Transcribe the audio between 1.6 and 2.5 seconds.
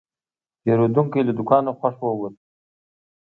خوښ ووت.